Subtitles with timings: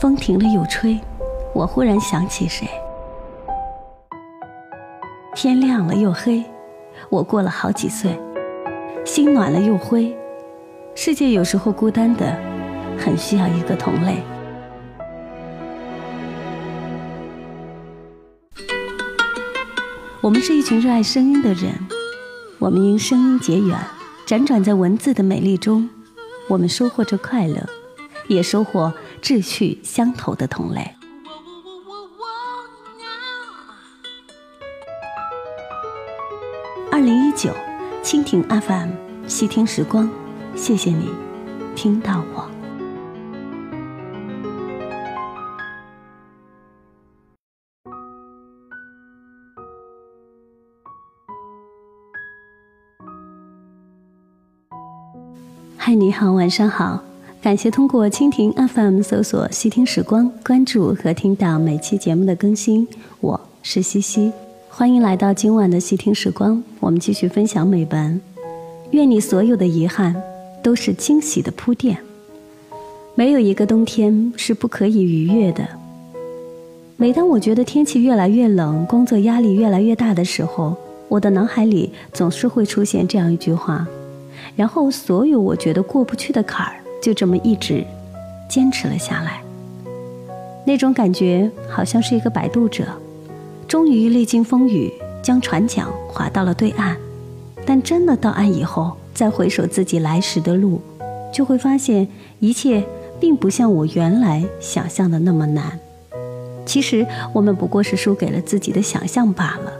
[0.00, 0.96] 风停了又吹，
[1.52, 2.68] 我忽然想起谁。
[5.34, 6.44] 天亮了又黑，
[7.10, 8.16] 我过了好几岁。
[9.04, 10.16] 心暖了又灰，
[10.94, 12.32] 世界有时候孤单的，
[12.96, 14.22] 很需要一个同类。
[20.20, 21.72] 我们是一群热爱声音的人，
[22.60, 23.76] 我们因声音结缘，
[24.28, 25.90] 辗转在文字的美丽中，
[26.48, 27.66] 我们收获着快乐，
[28.28, 30.94] 也收获志趣相投的同类。
[36.90, 37.52] 二零一九，
[38.02, 38.90] 蜻蜓 FM，
[39.28, 40.10] 细听时光，
[40.56, 41.10] 谢谢你
[41.76, 42.50] 听到我。
[55.76, 57.02] 嗨，你好，晚上好，
[57.40, 62.86] 感谢通过蜻蜓 FM 搜索“细听时光”，关注和听到每期节目的更新。
[63.20, 64.32] 我是西西，
[64.68, 68.20] 欢迎来到今晚的细听时光，我们继续分享美文。
[68.90, 70.20] 愿你所有的遗憾
[70.64, 71.96] 都是惊喜的铺垫。
[73.14, 75.66] 没有一个冬天是不可以逾越的。
[76.96, 83.86] 每当我觉得天气越来越冷，工作压力越来越大的时候，我的脑海里总是会出现这样一句话。
[84.56, 87.84] 然后，所有我觉得过不去的坎儿，就这么一直
[88.48, 89.42] 坚持了下来。
[90.66, 92.84] 那种感觉好像是一个摆渡者，
[93.66, 96.96] 终于历经风雨，将船桨划到了对岸。
[97.64, 100.80] 但真的到岸以后，再回首自己来时的路，
[101.32, 102.08] 就会发现
[102.40, 102.84] 一切
[103.20, 105.78] 并不像我原来想象的那么难。
[106.66, 109.72] 其实，我们不过是输给了自己的想象罢了。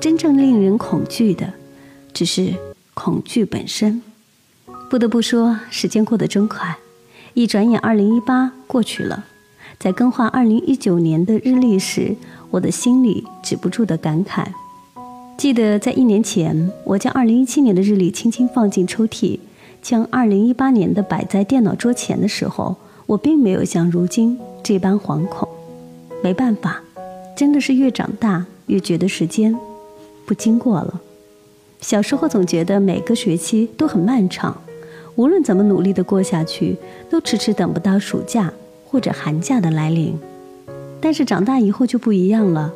[0.00, 1.52] 真正令人恐惧的，
[2.12, 2.52] 只是。
[2.94, 4.02] 恐惧本身，
[4.92, 6.76] 不得不说，时间过得真快，
[7.32, 9.24] 一转眼，二零一八过去了。
[9.78, 12.14] 在更换二零一九年的日历时，
[12.50, 14.44] 我的心里止不住的感慨。
[15.38, 19.38] 记得在一年前，我将二零一七年的日历轻轻放进抽屉，
[19.80, 25.48] 将二零一八年的摆在电脑桌前的时候，我并没有像如今这般惶恐。
[26.22, 26.82] 没办法，
[27.34, 29.56] 真的是越长大越觉得时间
[30.26, 31.00] 不经过了。
[31.80, 34.60] 小时候总觉得每个学期都很漫长，
[35.16, 36.76] 无论怎么努力的过下去，
[37.10, 38.52] 都迟迟等不到暑假
[38.86, 40.18] 或者寒假的来临。
[41.00, 42.72] 但是长大以后就不一样了，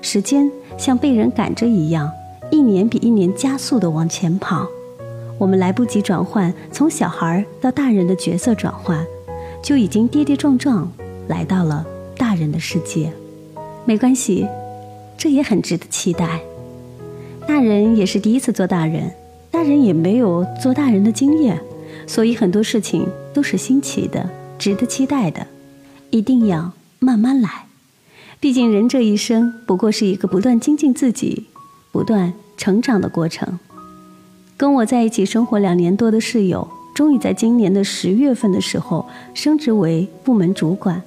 [0.00, 2.10] 时间像被人赶着一样，
[2.50, 4.66] 一年比一年加速的往前跑。
[5.38, 9.04] 我们来不及转换从小孩到大人的角色转换，
[9.62, 10.90] 就已经跌跌撞撞
[11.28, 13.10] 来到了大人的世界。
[13.84, 14.46] 没关系，
[15.16, 16.40] 这也很值得期待。
[17.46, 19.10] 大人也是第一次做大人，
[19.62, 21.56] 大人也没有做大人的经验，
[22.04, 24.28] 所以很多事情都是新奇的，
[24.58, 25.46] 值得期待的，
[26.10, 27.66] 一定要慢慢来。
[28.40, 31.46] 毕竟人这一生不过是一个不断精进自己、
[31.92, 33.60] 不断成长的过程。
[34.56, 41.00] 跟我在一起生活两年多的室友，终于在今年的十月份的时候升职为部门主管，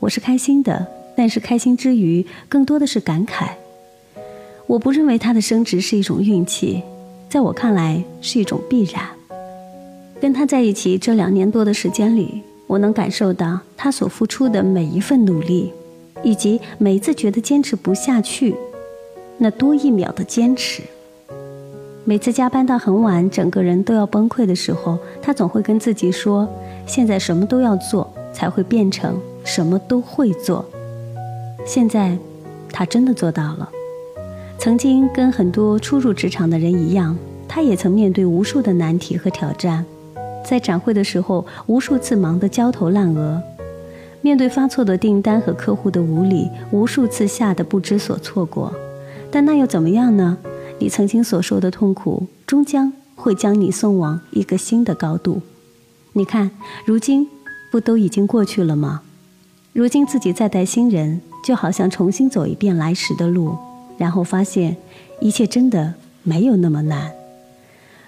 [0.00, 3.50] 我是开心的，但是开心之余，更多的是感慨。
[4.66, 6.82] 我不认为他的升职是一种运气，
[7.28, 9.02] 在我看来是一种必然。
[10.20, 15.72] 跟他在一起这两年多的时间里，我能感受到他所付出的每一份努力，
[16.22, 18.56] 以及每一次觉得坚持不下去，
[19.36, 20.82] 那多一秒的坚持。
[22.04, 26.48] 每次加班到很晚，整个人都要崩溃的时候，他总会跟自己说
[26.86, 30.64] ：“现在什么都要做，才会变成什么都会做。”
[31.66, 32.16] 现在，
[32.72, 33.70] 他真的做到了。
[34.58, 39.84] 曾经跟很多初入职场的人一样，他也曾面对无数的难题和挑战，
[40.44, 43.40] 在展会的时候，无数次忙得焦头烂额；
[44.20, 48.74] 面对发错的订单和客户的无理，无数次吓得不知所措过。
[49.30, 50.36] 但那又怎么样呢？
[50.80, 55.40] 你曾经所受的痛苦，终将会将你送往一个新的高度。
[56.14, 56.50] 你看，
[56.84, 57.28] 如今
[57.70, 59.02] 不都已经过去了吗？
[59.72, 63.56] 如今自己再带新人，就好像重新走一遍来时的路。
[63.98, 64.76] 然后发现，
[65.20, 65.92] 一切真的
[66.22, 67.12] 没有那么难。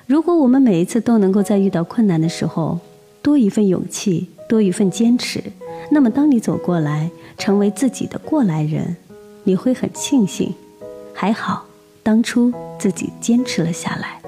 [0.06, 2.78] 如果我们每一次都能够在遇到困难的时候
[3.20, 5.42] 多一份勇气，多一份坚持，
[5.90, 8.96] 那么当你走过来，成为自己的过来人，
[9.44, 10.54] 你会很庆幸，
[11.12, 11.66] 还好
[12.02, 14.20] 当初自己坚持了下来。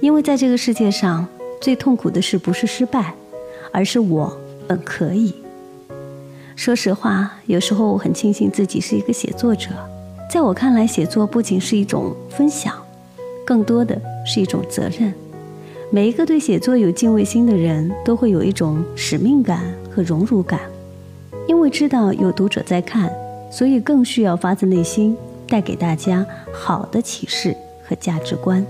[0.00, 1.26] 因为在这个世界上，
[1.60, 3.14] 最痛苦的事不是失败，
[3.70, 5.34] 而是我本可以。
[6.56, 9.68] 说实话，有时候我很庆幸自己是一个写作者。
[10.30, 12.72] 在我看来，写作不仅是一种分享，
[13.44, 15.12] 更多的是一种责任。
[15.90, 19.60] 每一个对写作有敬畏心的人都会有一种使命感
[19.90, 20.60] 和荣辱感。
[21.48, 23.10] 因为知道有读者在看，
[23.50, 25.16] 所以更需要发自内心
[25.48, 27.52] 带给大家好的启示
[27.82, 28.64] 和价值观，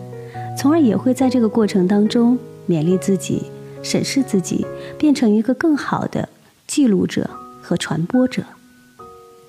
[0.56, 3.43] 从而也会在这个过程当中勉励自己、
[3.83, 4.65] 审视自己，
[4.97, 6.27] 变成一个更好的
[6.67, 7.29] 记录者
[7.61, 8.43] 和传播者。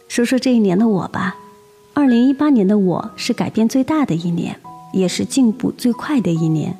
[0.10, 1.38] 说说这一年的我吧，
[2.02, 4.56] 二零一八年的我是改变最大的一年，
[4.92, 6.76] 也是进步最快的一年。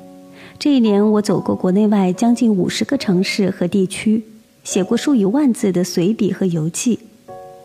[0.58, 4.24] 这一年，我走过国内外将近五十个城市和地区，
[4.64, 6.98] 写过数以万字的随笔和游记。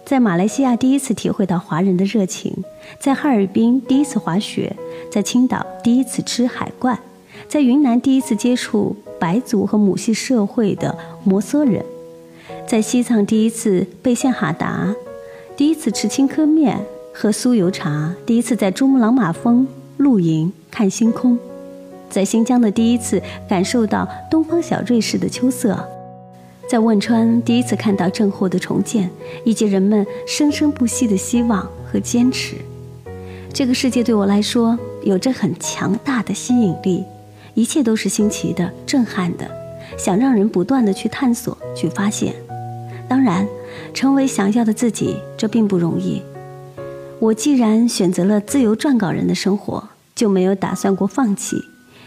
[0.06, 2.54] 在马来西亚第一次体会到华人的热情，
[3.00, 4.76] 在哈尔滨第一次滑雪，
[5.12, 7.00] 在青岛第一次吃海怪，
[7.50, 11.84] 在云南第一次接触白族和母系社会的摩梭人，
[12.68, 14.94] 在西藏第一次被线哈达，
[15.56, 16.80] 第一次吃青稞面
[17.20, 19.68] 喝酥油茶，第一次在珠穆朗玛峰
[19.98, 21.36] 露营看星空。
[22.12, 23.20] 在新疆的第一次
[23.50, 25.84] 感受到东方小瑞士的秋色，
[26.70, 29.10] 在汶川第一次看到震后的重建，
[29.44, 32.58] 以及人们生生不息的希望和坚持。
[33.52, 37.04] 这个世界对我来说有着很强大的吸引力，
[37.56, 39.50] 一切都是新奇的、震撼的，
[39.98, 42.36] 想让人不断的去探索、去发现。
[43.10, 43.48] 当然，
[43.92, 46.22] 成为想要的自己，这并不容易。
[47.20, 49.84] 我既然选择了自由撰稿人的生活，
[50.14, 51.58] 就没有打算过放弃。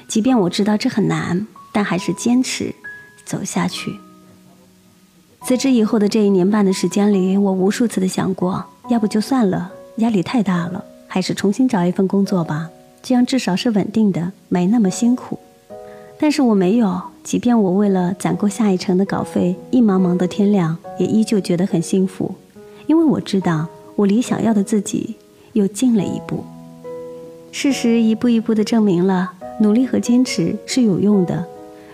[0.07, 2.73] 即便我知道这很难，但还是坚持
[3.27, 3.99] 走下去。
[5.43, 12.71] 辞职以后的这一年半的时间里，我无数次的想过，要不就算了，压力太大了，还是重新找一份工作吧，
[13.03, 15.39] 这样至少是稳定的，没那么辛苦。
[16.21, 22.35] 但是我没有，即便我为了攒够下一程的稿费，一忙忙到天亮，也依旧觉得很幸福，
[22.87, 23.67] 因为我知道
[24.01, 25.15] 我离想要的自己
[25.53, 26.43] 又近了一步。
[27.53, 29.33] 事实一步一步的证明了。
[29.61, 31.45] 努力和坚持是有用的。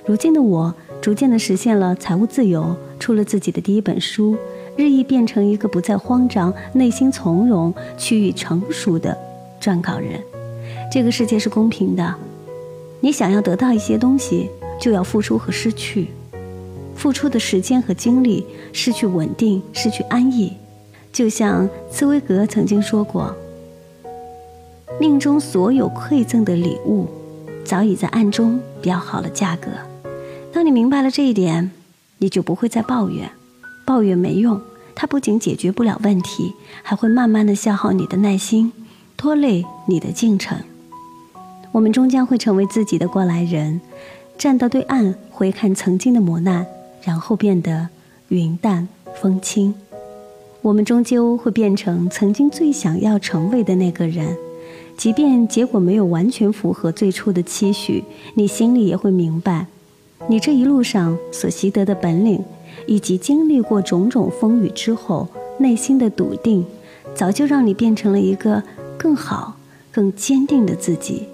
[0.05, 4.37] 如今的我，逐渐的实现了财务自由，出了自己的第一本书，
[4.77, 9.19] 日益变成一个不再慌张、内心从容、趋于成熟的
[9.61, 10.21] 撰稿人。
[10.93, 12.15] 这个世界是公平的，
[13.01, 14.49] 你想要得到一些东西，
[14.81, 16.07] 就要付出和失去，
[16.95, 20.53] 付出的时间和精力，失去稳定，失去安逸。
[21.17, 23.35] 就像茨威格曾经说过
[25.01, 27.09] ：“命中所有馈赠的礼物。”
[27.65, 29.69] 早已在暗中标好了价格。
[30.53, 31.71] 当你明白了这一点，
[32.19, 33.31] 你就不会再抱怨。
[33.87, 34.61] 抱怨没用，
[34.95, 36.53] 它不仅解决不了问题，
[36.83, 38.71] 还会慢慢的消耗你的耐心，
[39.17, 40.59] 拖累你的进程。
[41.73, 43.81] 我们终将会成为自己的过来人，
[44.37, 46.67] 站到对岸回看曾经的磨难，
[47.03, 47.89] 然后变得
[48.29, 49.75] 云淡风轻。
[50.67, 54.37] 我们终究会变成曾经最想要成为的那个人。
[54.97, 58.03] 即便结果没有完全符合最初的期许，
[58.35, 59.67] 你心里也会明白，
[60.27, 62.45] 你这一路上所习得的本领，
[62.85, 65.29] 以及经历过种种风雨之后
[65.61, 66.67] 内心的笃定，
[67.15, 68.61] 早就让你变成了一个
[68.99, 69.57] 更好、
[69.93, 71.29] 更坚定的自己。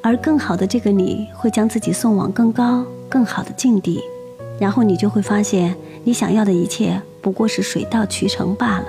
[0.00, 4.00] 而更好的这个你会将自己送往更高、更好的境地，
[4.58, 8.86] 然后你就会发现，你想要的一切不过是水到渠成罢了。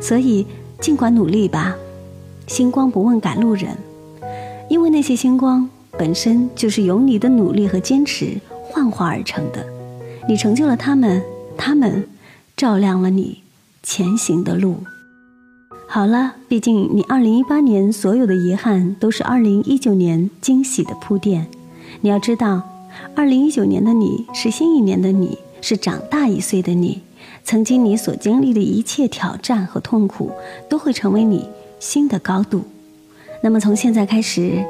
[0.00, 0.46] 所以，
[0.80, 1.74] 尽管努力吧。
[2.46, 3.76] 星光不问赶路人，
[4.70, 5.68] 因为那些星光
[5.98, 8.40] 本身就是由你的努力和坚持
[8.70, 9.66] 幻化而成的。
[10.28, 11.20] 你成就了他们，
[11.56, 12.06] 他们
[12.56, 13.42] 照亮了你
[13.82, 14.76] 前行的路。
[15.88, 21.48] 好了，毕竟你2018年所有的遗憾都是2019年惊喜的铺垫。
[22.00, 22.62] 你要知道
[23.16, 27.02] ，2019年的你是新一年的你，是长大一岁的你。
[27.44, 30.30] 曾经你所经历的一切挑战和痛苦，
[30.68, 31.48] 都会成为你。
[31.78, 32.64] 新的高度，
[33.42, 34.64] 那么从现在开始，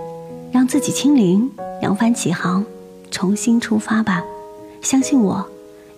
[0.51, 1.49] 让自己清零，
[1.81, 2.67] 扬帆起航，
[3.13, 4.25] 重新出发吧！
[4.83, 5.47] 相信我，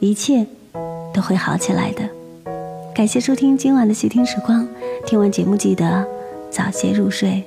[0.00, 0.46] 一切
[1.14, 2.06] 都会好起来的。
[2.94, 4.68] 感谢收听今晚的细听时光，
[5.06, 6.06] 听完节目记得
[6.50, 7.42] 早些入睡，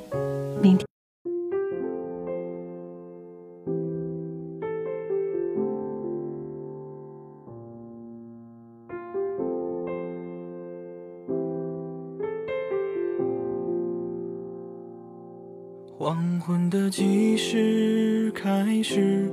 [17.54, 19.30] 是开始，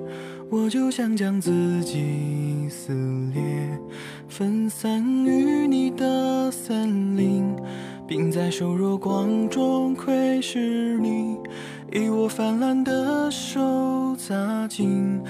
[0.51, 1.53] 我就想将自
[1.85, 2.93] 己撕
[3.33, 3.41] 裂，
[4.27, 7.55] 分散于你的森林，
[8.09, 11.37] 并在瘦弱光中窥视你，
[11.93, 15.21] 以我泛滥的手扎进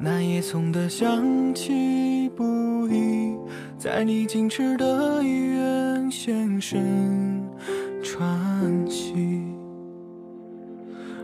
[0.00, 3.36] 那叶葱的香气不已，
[3.76, 7.46] 在你矜持的医院现身
[8.02, 9.27] 传奇。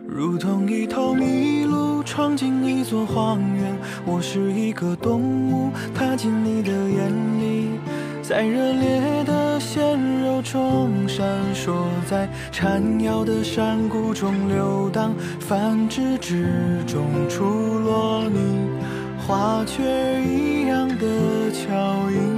[0.07, 3.75] 如同一头麋鹿闯进一座荒原。
[4.05, 5.21] 我是一个动
[5.51, 7.71] 物，踏进你的眼里，
[8.23, 11.73] 在热烈的鲜肉中闪烁，
[12.09, 18.69] 在缠绕的山谷中流荡，繁殖之中出落你
[19.27, 19.83] 花雀
[20.23, 22.34] 一样的巧音，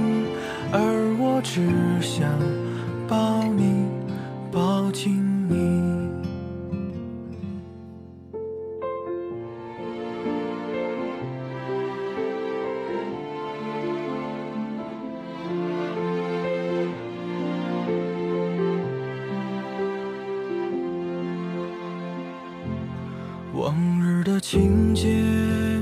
[24.27, 25.07] 的情节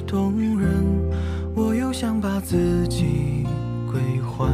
[0.05, 0.69] 动人，
[1.55, 3.43] 我又想把自己
[3.91, 4.47] 归还，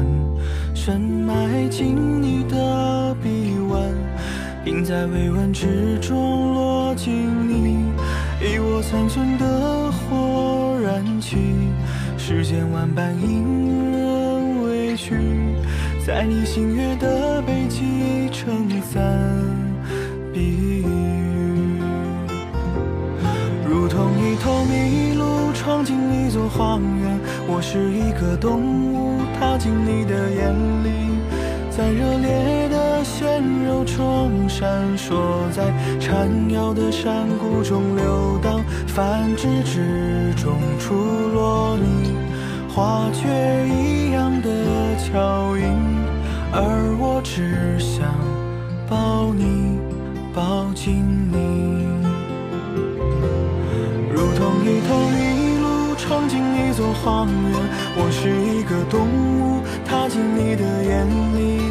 [0.74, 3.84] 深埋进你的臂弯，
[4.64, 7.12] 并在微温之中落进
[7.50, 7.84] 你，
[8.40, 11.36] 以我残存的火燃起，
[12.18, 15.16] 世间万般因人委屈，
[16.08, 17.81] 在你星月的背脊
[26.58, 30.54] 荒原，我是一个动物，踏进你的眼
[30.84, 30.90] 里，
[31.70, 34.68] 在热烈的鲜肉中闪
[34.98, 35.16] 烁，
[35.52, 40.94] 在缠绕的山谷中流荡，繁殖之中出
[41.34, 42.12] 落你。
[42.74, 43.28] 花雀
[43.68, 44.50] 一样的
[44.98, 45.64] 巧音，
[46.54, 48.06] 而我只想
[48.90, 49.78] 抱你，
[50.34, 51.11] 抱紧
[57.04, 57.60] 荒原，
[57.98, 61.62] 我是一个动物，踏进你的眼里，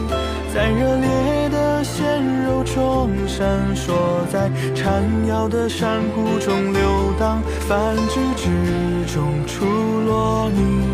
[0.53, 3.47] 在热烈的鲜肉中闪
[3.77, 10.89] 烁，在缠绕的山谷中流荡，繁殖之中出落你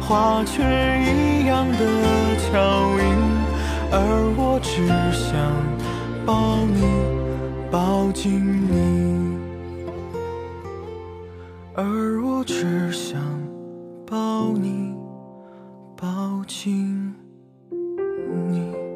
[0.00, 1.84] 花雀一样的
[2.38, 2.58] 巧
[3.00, 3.04] 音，
[3.90, 3.98] 而
[4.36, 5.34] 我只想
[6.24, 6.84] 抱你，
[7.72, 9.29] 抱紧你。
[16.00, 17.14] 抱紧
[18.48, 18.89] 你。